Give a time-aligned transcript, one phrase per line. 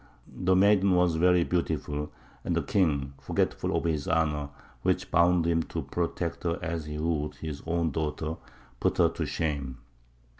[0.35, 2.11] The maiden was very beautiful,
[2.43, 4.49] and the king, forgetful of his honour,
[4.81, 8.37] which bound him to protect her as he would his own daughter,
[8.79, 9.77] put her to shame.